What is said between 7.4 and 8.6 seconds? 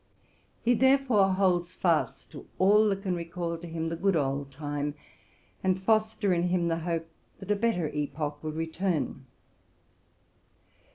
a better epoch will